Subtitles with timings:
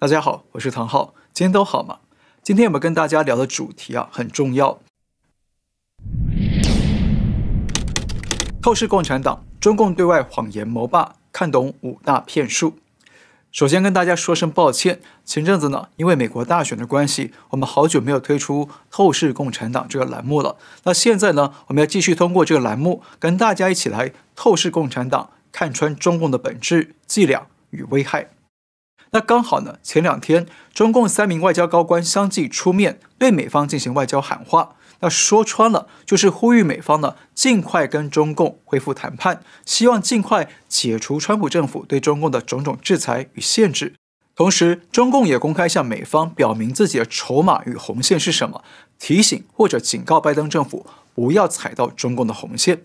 [0.00, 1.98] 大家好，我是唐浩，今天都好吗？
[2.42, 4.80] 今天我们跟大家聊的主题啊很重要，
[8.62, 12.78] 透视共产党，中共对外谎言谋霸，看懂五大骗术。
[13.52, 20.56] 首先跟大家说声抱歉，前阵子呢，因为美国大选的关系，我们好久没有推出《透视共产党》这个栏目了。
[20.84, 28.30] 那现在呢，我们要继续通过这个栏目，跟大家一起来透视共产党，看穿中共的本质、伎俩与危害。
[29.12, 43.94] 那刚好呢，前两天中共三名外交高官相继出面对美方进行外交喊话，那说穿了就是呼吁美方呢尽快跟中共恢复谈判，希望尽快解除川普政府对中共的种种制裁与限制。
[44.36, 48.62] 同时，中共也公开向美方表明自己的筹码与红线是什么，
[48.98, 52.82] 提醒或者警告拜登政府不要踩到中共的红线。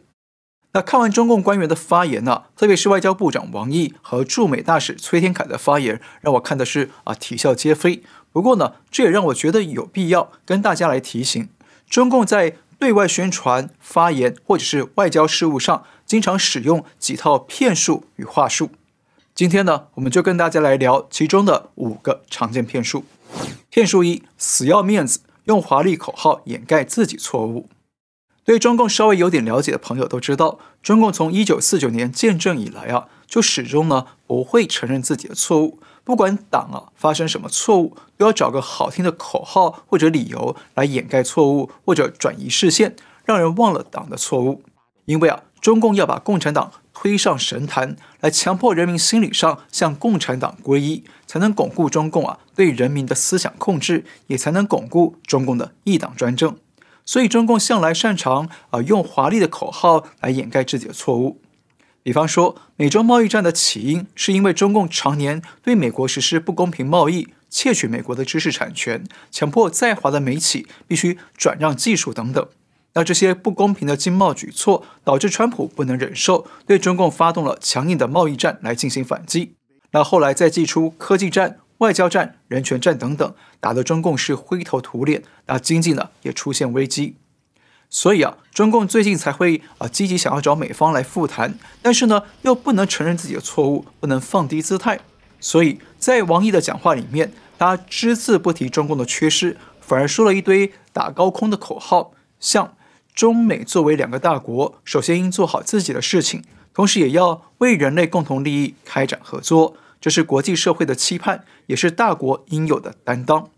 [0.75, 8.03] 那看完中共官员的发言呢、特别是外交部长王毅和驻美大使崔天凯的发言，让我看的是啊啼笑皆非。
[8.33, 11.47] 不过呢，这也让我觉得有必要跟大家来提醒，
[11.89, 18.71] 中共在对外宣传、发言或者是外交事务上，经常使用几套骗术与话术。
[19.33, 23.05] 今天呢，我们就跟大家来聊其中的五个常见骗术。
[23.69, 27.69] 骗术一：死要面子，用华丽口号掩盖自己错误。
[28.45, 44.61] 对中共稍微有点了解的朋友都知道，中共从一九四九年建政以来啊，就始终呢不会承认自己的错误，不管党啊发生什么错误，都要找个好听的口号或者理由来掩盖错误或者转移视线，让人忘了党的错误。
[45.05, 56.55] 因为啊，中共要把共产党推上神坛，来强迫人民心理上向共产党皈依，才能巩固中共啊对人民的思想控制，也才能巩固中共的一党专政。
[57.05, 61.39] 所以，中共向来擅长啊用华丽的口号来掩盖自己的错误。
[62.01, 72.47] 比方说，美中贸易战的起因是因为中共常年对美国实施不公平贸易，窃取美国的知识产权，强迫在华的美企必须转让技术等等。
[72.93, 79.55] 那这些不公平的经贸举措，导致川普不能忍受，对中共发动了强硬的贸易战来进行反击。
[79.91, 81.57] 那后来再祭出科技战。
[81.79, 87.15] 外交战、人权战等等，打得中共是灰头土脸，那经济呢也出现危机。
[87.89, 94.99] 所以啊，中共最近才会啊积极想要找美方来复谈，但是呢又不能承认自己的错误，不能放低姿态。
[95.39, 102.75] 所以在王毅的讲话里面，他只字不提中共的缺失，反而说了一堆打高空的口号，像
[103.13, 106.43] 中美作为两个大国，首先应做好自己的事情，
[106.73, 109.77] 同时也要为人类共同利益开展合作。
[110.05, 113.49] 这是国际社会的期盼，也是大国应有的担当。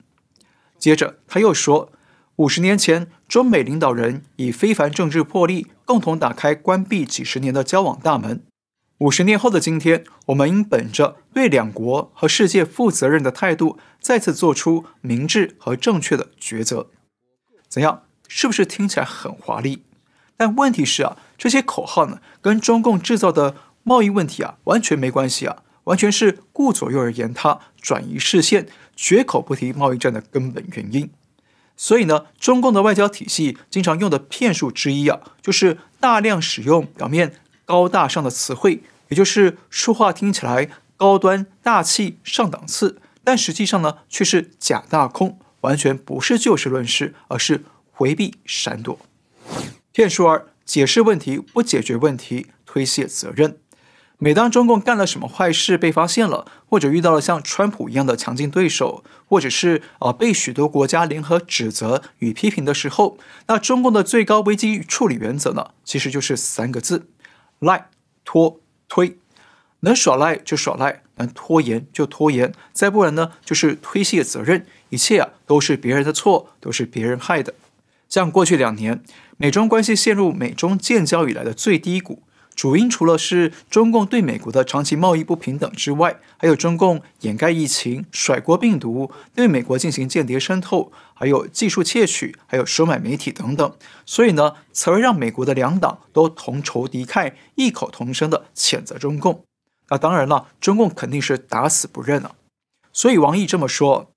[0.79, 1.91] 接着，他又说，
[2.37, 8.45] 五十年前，中美领导人以非凡政治魄力，共同打开关闭几十年的交往大门。
[8.99, 16.91] 五十年后的今天，我们应本着对两国和世界负责任的态度，再次做出明智和正确的抉择。
[17.67, 18.03] 怎样？
[18.29, 19.83] 是不是听起来很华丽？
[20.37, 25.63] 但问题是啊，这些口号呢，跟中共制造的贸易问题啊，完全没关系啊。
[25.87, 31.09] 完全是顾左右而言他，转移视线，绝口不提贸易战的根本原因。
[31.75, 37.33] 所以呢，中共的外交体系经常用的骗术之一啊，就是大量使用表面
[37.65, 48.99] 高大上的词汇，也就是说话听起来高端大气上档次，但实际上呢，却是假大空，完全不是就事论事，而是回避闪躲。
[49.93, 53.57] 骗术二：解释问题不解决问题，推卸责任。
[54.19, 67.07] 每当中共干了什么坏事被发现了，或者遇到了像川普一样的强劲对手，或者是啊被许多国家联合指责与批评的时候，那中共的最高危机处理原则呢，其实就是三个字：
[67.59, 67.89] 赖、
[68.25, 69.19] 拖、推。
[69.81, 77.53] 能耍赖就耍赖，能拖延就拖延，再不然呢就是推卸责任，一切啊都是别人的错，都是别人害的。
[78.09, 79.03] 像过去两年，
[79.37, 82.23] 美中关系陷入美中建交以来的最低谷。
[82.57, 93.75] 主因除了是中共对美国的长期贸易不平等之外，还有中共掩盖疫情、甩锅病毒、对美国进行间谍渗透，还有技术窃取，还有收买媒体等等。
[94.07, 99.43] 所以呢，才会让美国的两党都同仇敌忾、异口同声的谴责中共。
[99.89, 102.35] 那当然了，中共肯定是打死不认了。
[102.91, 104.09] 所以王毅这么说，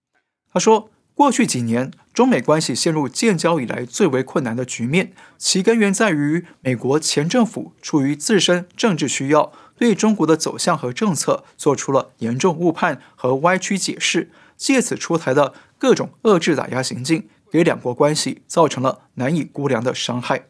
[0.50, 0.89] 他说。
[1.20, 20.46] 过去几年，中美关系陷入建交以来最为困难的局面，其根源在于美国前政府出于自身政治需要，对中国的走向和政策做出了严重误判和歪曲解释，借此出台的各种遏制打压行径，给两国关系造成了难以估量的伤害，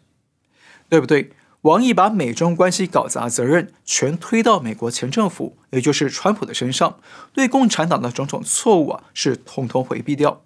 [0.88, 1.32] 对不对？
[1.62, 7.00] 王毅把美中关系搞砸责任全推到美国前政府，也就是川普的身上，
[7.32, 10.44] 对共产党的种种错误啊是通通回避掉。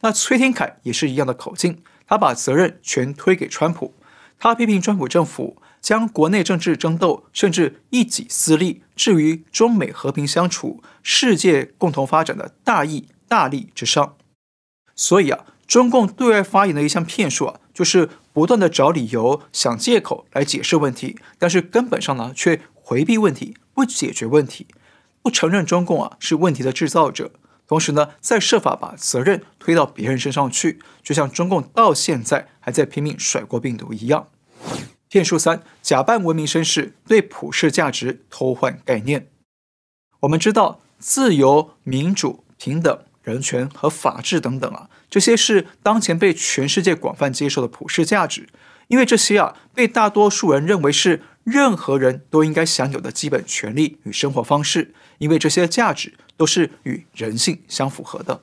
[0.00, 3.94] 那崔天凯也是一样的口径，他把责任全推给川普，
[4.38, 14.16] 他批评川普政府将国内政治争斗甚至一己私利置于中美和平相处、世界共同发展的大义大利之上。
[14.94, 18.08] 所以啊，中共对外发言的一项骗术啊，就是。
[18.32, 24.68] 不断的找理由、想借口来解释问题，但是根本上呢，却回避问题，不解决问题，
[25.20, 27.32] 不承认中共啊是问题的制造者，
[27.70, 34.26] 同时呢，再设法把责任推到别人身上去，就像中共到现在还在拼命甩锅病毒一样。
[35.08, 39.28] 骗术三：假扮文明绅士，对普世价值偷换概念。
[40.22, 42.98] 我们知道，自由、民主、平等。
[43.22, 48.48] 人权和法治等等啊，这些是当前被全世界广泛接受的普世价值，
[48.90, 58.42] 因为这些啊被大多数人认为是任何人都应该享有的基本权利与生活方式，因为这些价值都是与人性相符合的。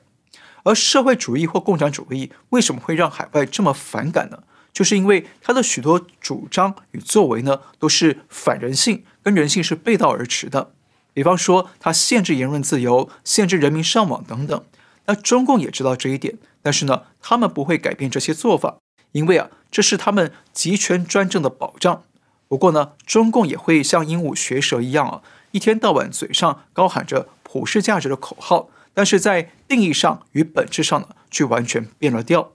[0.64, 4.44] 而社会主义或共产主义为什么会让海外这么反感呢？
[4.72, 10.72] 就是因为它的许多主张与作为呢，都是反人性，跟人性是背道而驰的。
[11.14, 14.64] 比方说，他限制言论自由，限制人民上网等等。
[15.08, 18.78] 那中共也知道这一点，但是呢，他们不会改变这些做法，
[19.14, 22.04] 因为啊，这是他们集权专政的保障。
[22.48, 25.22] 不过呢，中共也会像鹦鹉学舌一样啊，
[25.52, 32.52] 一天到晚嘴上高喊着普世价值的口号，但是在定义上与本质上呢，却完全变了调。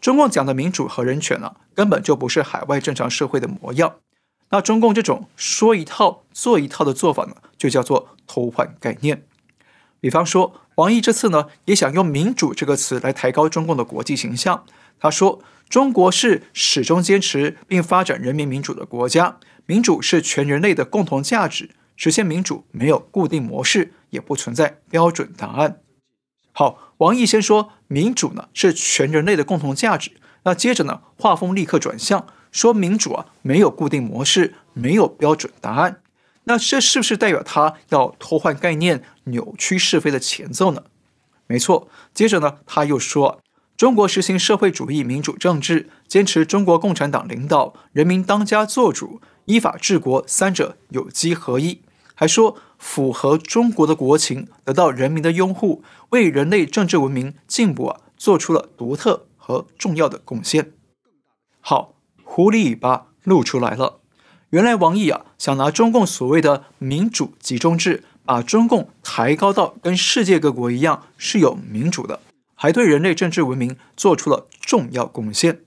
[0.00, 3.96] 中共讲的民主和人权呢，根本就不是海外正常社会的模样。
[4.50, 9.24] 那中共这种说一套做一套的做法呢，就叫做偷换概念。
[10.00, 14.64] 比方说，王毅这次呢，也想用“民主”这个词来抬高中共的国际形象。
[14.98, 21.70] 他说：“中国是始终坚持并发展人民民主的国家，民主是全人类的共同价值。
[21.96, 25.80] 实现民主没有固定模式，也不存在标准答案。”
[26.52, 30.12] 好，王毅先说民主呢是全人类的共同价值，
[30.44, 32.26] 那接着呢，画风立刻转向。
[32.52, 36.00] 说民主啊，没有固定模式，没有标准答案，
[36.44, 40.84] 那这是不是代表他要偷换概念、扭曲是非的前奏呢？
[41.46, 41.88] 没错。
[42.14, 43.42] 接着呢，他又说，
[43.76, 51.82] 中国实行社会主义民主政治，坚持中国共产党领导，人民当家作主，依法治国，三者有机合一。
[52.14, 60.72] 还说符合中国的国情，得到人民的拥护，为人类政治文明进步啊，做出了独特和重要的贡献。
[61.60, 61.92] 好。
[62.28, 64.00] 狐狸尾巴露出来了，
[64.50, 72.20] 原来王毅啊想拿中共所谓的民主集中制，把中共抬高到跟世界各国一样是有民主的，
[72.56, 75.60] 还对人类政治文明做出了重要贡献。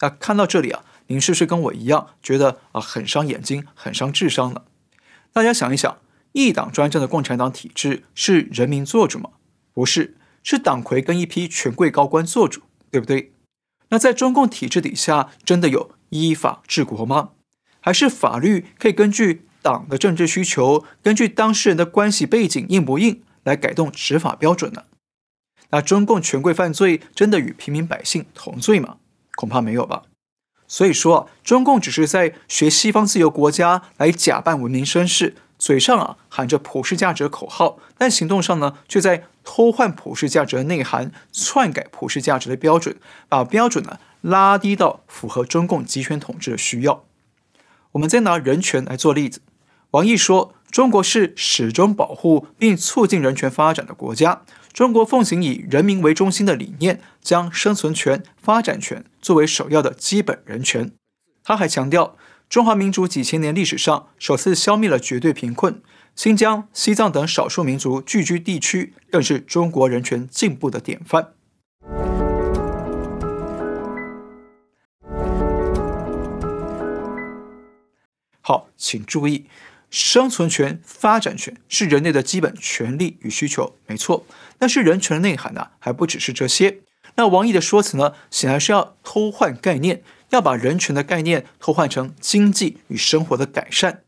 [0.00, 4.62] 那看到这里啊，您是不是跟我一样觉得啊很伤眼睛、很伤智商呢？
[5.32, 5.98] 大家想一想，
[6.32, 9.30] 一党专政的共产党体制是人民做主吗？
[9.72, 13.32] 不是，是党魁跟一批权贵高官做主，对不对？
[13.88, 17.30] 那在中共体制底下，真的有依法治国吗？
[17.80, 24.84] 还是法律可以根据党的政治需求，根据当事人的关系背景硬不硬来改动执法标准呢？
[25.70, 28.96] 那中共权贵犯罪真的与平民百姓同罪吗？
[29.34, 30.02] 恐怕没有吧。
[30.68, 42.96] 所以说，中共只是在学西方自由国家来假扮文明绅士，嘴上啊喊着普世价值的口号，但行动上呢却在偷换普世价值的内涵，篡改普世价值的标准，
[43.28, 43.98] 把标准呢。
[44.22, 47.04] 拉低到符合中共集权统治的需要。
[47.92, 49.40] 我们再拿人权来做例子。
[49.92, 54.42] 王毅说，中国是始终保护并促进人权发展的国家。
[54.76, 60.92] 中国奉行以人民为中心的理念，将生存权、发展权作为首要的基本人权。
[61.42, 62.14] 他还强调，
[62.50, 65.80] 中华民族几千年历史上首次消灭了绝对贫困，
[66.14, 71.32] 新疆、西藏等少数民族聚居地区更是中国人权进步的典范。
[78.42, 79.46] 好，请注意，
[79.90, 84.26] 生存权、发展权是人类的基本权利与需求，没错。
[84.58, 86.80] 但是人权的内涵呢，还不只是这些。
[87.14, 94.02] 那王毅的说辞呢，显然是要偷换概念，要把人权的概念偷换成经济与生活的改善。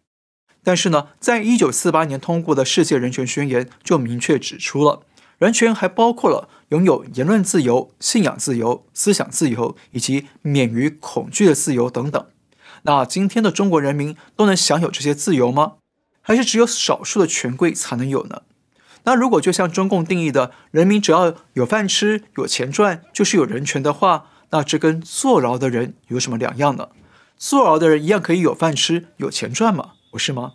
[0.62, 5.02] 但是呢，在一九四八年通过的世界人权宣言就明确指出了，
[5.38, 12.26] 人权还包括了拥有言论自由、信仰自由、思想自由以及免于恐惧的自由等等。
[12.82, 15.74] 那今天的中国人民都能享有这些自由吗？
[16.20, 18.42] 还是只有少数的权贵才能有呢？
[19.04, 26.88] 那如果就像中共定义的，人民只要有饭吃、有钱赚，就是有人权的话，那这跟坐牢的人有什么两样呢？
[27.36, 30.52] 坐牢的人一样可以有饭吃、有钱赚吗，不是吗？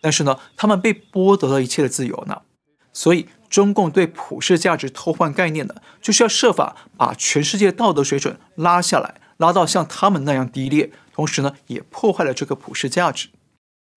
[0.00, 2.42] 但是呢，他们被剥夺了一切的自由呢。
[2.92, 13.28] 所以，中共对普世价值偷换概念呢，就是要设法把全世界道德水准拉下来，拉到像他们那样低劣，同时呢，也破坏了这个普世价值。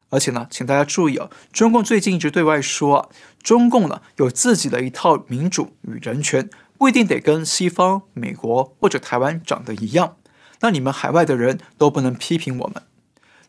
[0.10, 3.10] 而且呢，请大家注意啊，中共最近一直对外说啊，
[3.44, 10.18] 中共呢有自己的一套民主与人权，不一定得跟西方、美国或者台湾长得一样。
[10.62, 12.84] 那你们海外的人都不能批评我们。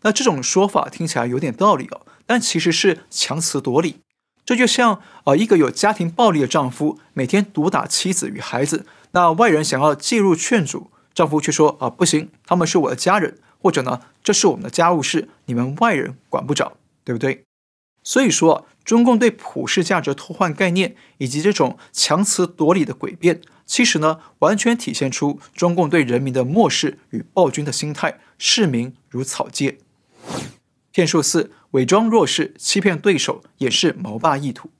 [0.03, 4.00] 那这种说法听起来有点道理哦，但其实是强词夺理。
[4.45, 13.39] 这就像啊、呃，一个有家庭暴力的丈夫每天毒打妻子与孩子，那外人想要介入劝阻，丈夫却说啊，不行，他们是我的家人。
[13.59, 17.43] 或者呢，这是我们的家务事，你们外人管不着，对不对？
[18.05, 29.79] 所以说，中共对普世价值偷换概念，以及这种强词夺理的诡辩，其实呢，完全体现出中共对人民的漠视与暴君的心态，视民如草芥。
[30.93, 34.71] 骗术四：伪装弱势，欺骗对手，掩饰谋霸意图。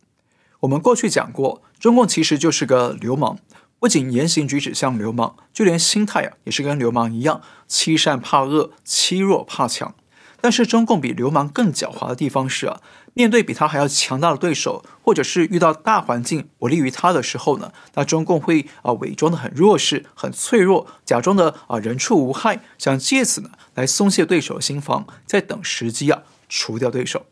[0.61, 3.39] 我们过去讲过，中共其实就是个流氓。
[3.79, 9.95] 不仅言行举止像流氓，就连心态啊也是跟流氓一样，欺善怕恶，欺弱怕强。
[10.41, 12.81] 但是中共比流氓更狡猾的地方是啊，
[13.15, 27.27] 面对比他还要强大的对手，或者是遇到大环境不利于他的时候呢，那中共会啊伪装的很弱势、很脆弱，假装的啊人畜无害，想借此呢来松懈对手的心防，在等时机啊除掉对手。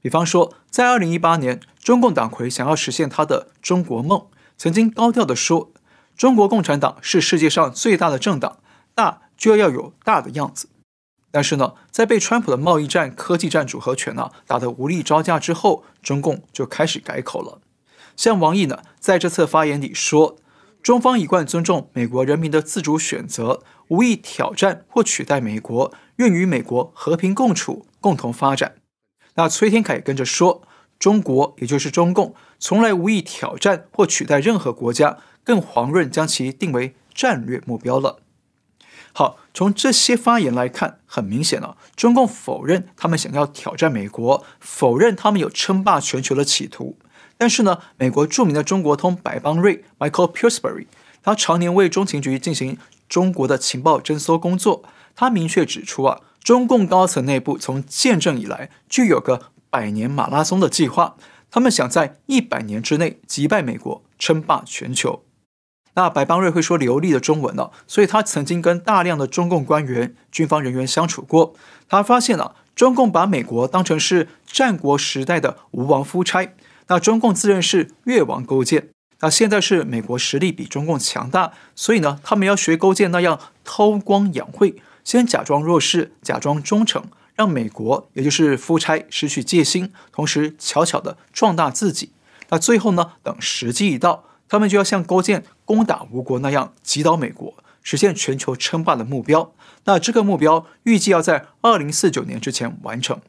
[0.00, 4.26] 比方说，在二零一八年，中共党魁想要实现他的中国梦。
[4.56, 5.72] 曾经高调地说
[6.16, 8.58] ：“中国共产党是世界上最大的政党，
[8.94, 10.68] 大就要有大的样子。”
[11.30, 17.60] 但是呢，在被川普的贸易战、科技战组合拳呢打得无力招架之后，中共就开始改口了。
[18.16, 20.38] 像王毅呢，在这次发言里说
[20.82, 28.76] ：“中方一贯尊重美国人民的自主选择，无意挑战或取代美国，愿与美国和平共处，共同发展。”
[29.36, 30.65] 那崔天凯也跟着说。
[30.98, 38.20] 中国也就是中共，从来无意挑战或取代任何国家，更遑论将其定为战略目标了。
[39.12, 46.98] 好，从这些发言来看，很明显了，中共否认他们想要挑战美国，否认他们有称霸全球的企图。
[47.38, 50.86] 但是呢，美国著名的中国通白邦瑞 （Michael Pillsbury），
[51.22, 54.82] 他常年为中情局进行中国的情报侦搜工作，
[55.14, 59.52] 他明确指出啊，中共高层内部从建政以来就有个。
[59.70, 61.16] 百年马拉松的计划，
[61.50, 65.22] 他们想在一百年之内击败美国，称霸全球。
[65.94, 71.54] 那白邦瑞会说流利的中文了，所以他曾经跟大量的中共官员、军方人员相处过。
[71.88, 76.54] 他发现了中共把美国当成是战国时代的吴王夫差，
[76.88, 78.90] 那中共自认是越王勾践。
[79.20, 87.02] 那现在是美国实力比中共强大，所以呢，他们要学勾践那样韬光养晦，先假装弱势，假装忠诚。
[87.36, 92.10] 让美国，也就是夫差失去戒心，同时悄悄地壮大自己。
[92.48, 93.12] 那最后呢？
[93.22, 99.52] 等时机一到，他们就要像勾践攻打吴国那样击倒美国，实现全球称霸的目标。
[99.84, 103.20] 那这个目标预计要在二零四九年之前完成。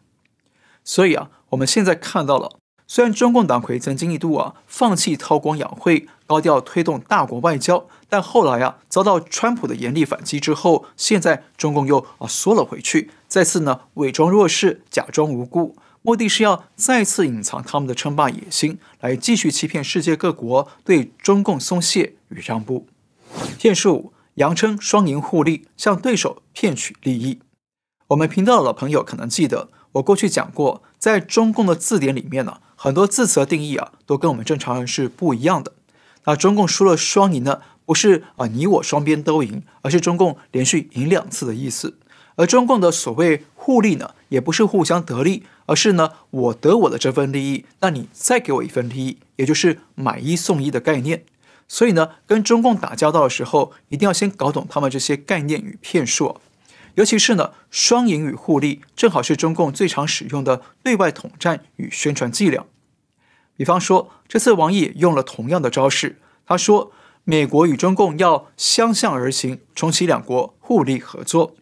[0.83, 2.57] 所以啊，我们现在看到了。
[2.89, 22.88] 虽然中共党魁曾经一度啊放弃韬光养晦，高调推动大国外交，但后来啊遭到川普的严厉反击之后，现在中共又啊缩了回去，再次呢伪装弱势，假装无辜，目的是要再次隐藏他们的称霸野心，来继续欺骗世界各国对中共松懈与让步。
[23.57, 27.39] 骗术五，扬称双赢互利，向对手骗取利益。
[28.07, 32.60] 我们频道的老朋友可能记得，我过去讲过，在中共的字典里面呢。
[32.79, 35.74] 很多字词的定义啊，都跟我们正常人是不一样的。
[36.25, 41.98] 那中共说了双赢呢，不是啊你我双边都赢，而是中共连续赢两次的意思。
[42.38, 51.25] 而中共的所谓互利呢，也不是互相得利，而是呢我得我的这份利益，那你再给我一份利益，也就是买一送一的概念。
[51.67, 56.39] 所以呢，跟中共打交道的时候，一定要先搞懂他们这些概念与骗术。
[56.94, 62.65] 尤其是呢，双赢与互利正好是中共最常使用的对外统战与宣传伎俩。
[63.56, 66.91] 比方说，这次王毅用了同样的招式，他说
[67.24, 71.56] 美国与中共要相向而行，重启两国互利合作。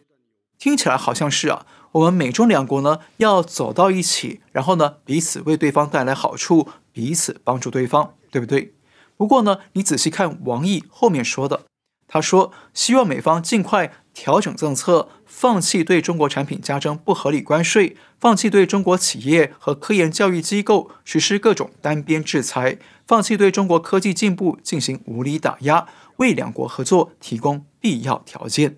[0.58, 8.74] 听起来好像是啊，我们美中两国呢要走到一起，然后呢彼此为对方带来好处，彼此帮助对方，对不对？
[9.16, 11.62] 不过呢，你仔细看王毅后面说的。
[12.08, 28.76] 他说：“希望美方尽快调整政策，放弃对中国产品加征不合理关税，放弃对中国企业和科研教育机构实施各种单边制裁，放弃对中国科技进步进行无理打压，为两国合作提供必要条件。”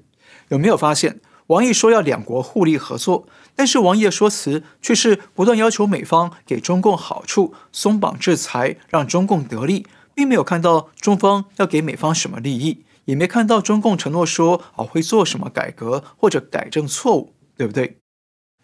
[0.49, 3.27] 有没有发现王毅说要两国互利合作，
[3.57, 17.97] 但是王毅的说辞却是不断要求美方给中共好处，松绑制裁，让中共得利，并没有看到中方要给美方什么利益，也没看到中共承诺说啊会做什么改革或者改正错误，对不对？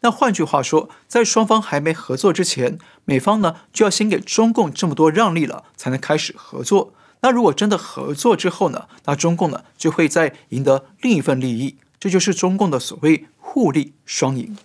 [0.02, 6.92] 那换句话说，在双方还没合作之前，美方呢就要先给中共这么多让利了，才能开始合作。
[7.22, 11.78] 那如果真的合作之后呢，那中共呢就会再赢得另一份利益。
[12.04, 14.58] 这就是中共的所谓互利双赢。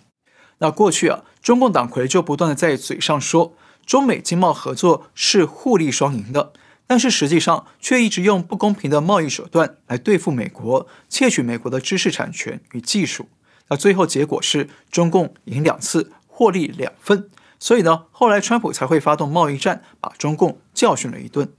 [0.58, 3.54] 那过去啊，中共党魁就不断的在嘴上说
[3.86, 6.52] 中美经贸合作是互利双赢的，
[6.86, 13.30] 但是实际上却一直用不公平的贸易手段来对付美国，窃取美国的知识产权与技术。
[13.70, 17.30] 那最后结果是中共赢两次，获利两份。
[17.58, 21.50] 所以呢，后来川普才会发动贸易战，把中共教训了一顿。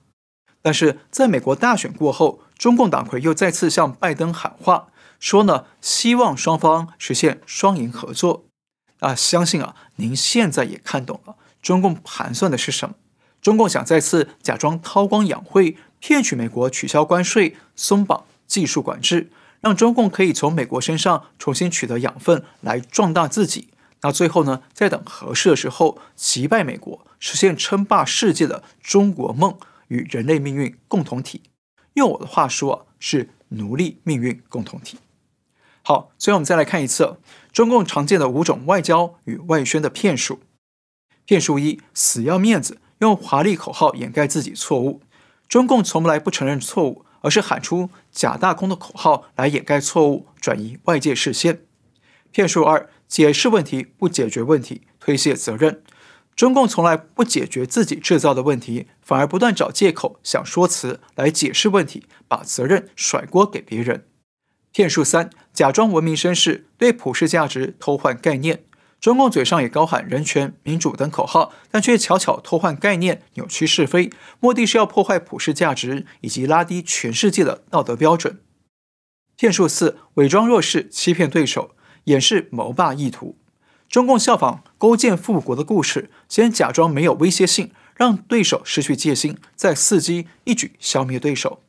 [0.61, 4.89] 但是在美国大选过后，中共党魁又再次向拜登喊话。
[5.19, 8.45] 说呢，希望双方实现双赢合作。
[8.99, 12.93] 啊，相信啊，您现在也看懂了，中共盘算的是什么？
[13.41, 23.69] 中共想再次假装韬光养晦，骗取美国取消关税、松绑技术管制，让中共可以从美国身上重新取得养分，来壮大自己。
[24.01, 31.41] 那最后呢，再等合适的时候击败美国，实现称霸世界的中国梦与人类命运共同体。
[31.93, 34.97] 用我的话说，是奴隶命运共同体。
[35.83, 37.17] 好，最后我们再来看一次
[37.51, 40.39] 中共常见的五种外交与外宣的骗术。
[41.25, 45.01] 骗术一：死要面子，用华丽口号掩盖自己错误。
[45.47, 51.65] 中共从来不承认错误，而是喊出假大空的口号来掩盖错误，转移外界视线。
[52.31, 55.83] 骗术二：解释问题不解决问题，推卸责任。
[56.35, 64.05] 中共从来不解决自己制造的问题，反而不断找借口、想说辞来解释问题，把责任甩锅给别人。
[64.71, 68.63] 骗术三：假装文明绅士，对普世价值偷换概念。
[69.01, 78.39] 中共嘴上也高喊人权、民主等口号，但却巧巧偷换概念，扭曲是非，目的是要破坏普世价值以及拉低全世界的道德标准。
[79.35, 83.37] 骗术四：伪装弱势，欺骗对手，掩饰谋霸意图。
[83.89, 91.61] 中共效仿勾践复国的故事，先假装没有威胁性，让对手失去戒心，再伺机一举消灭对手。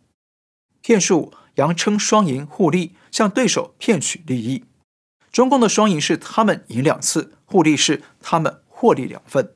[0.80, 1.34] 骗术五。
[1.56, 4.64] 佯称双赢互利，向对手骗取利益。
[5.30, 9.52] 中共的双赢是他们赢两次，互利是他们获利两份。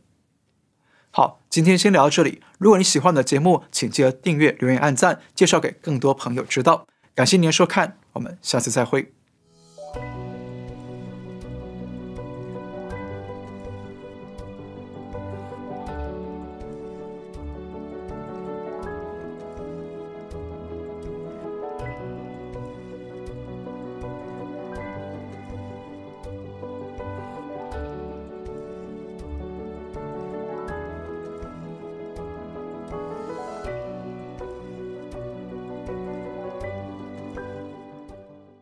[1.10, 2.42] 好，今天先聊到这里。
[2.58, 6.86] 如果你喜欢我的节目，请记得订阅、留言、按赞，介绍给更多朋友知道。
[7.14, 9.15] 感谢您的收看，我们下次再会。